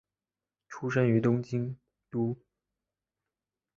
[0.67, 1.77] 出身于东京
[2.09, 2.35] 都。